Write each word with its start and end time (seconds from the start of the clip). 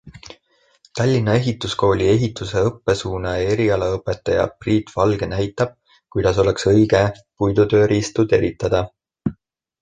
Tallinna 0.99 1.33
Ehituskooli 1.41 2.07
ehituse 2.13 2.63
õppesuuna 2.69 3.33
erialaõpetaja 3.51 4.47
Priit 4.63 4.89
Valge 4.95 5.29
näitab, 5.35 5.77
kuidas 6.17 6.41
oleks 6.45 6.67
õige 6.73 7.03
puidutööriistu 7.21 8.27
teritada. 8.35 8.83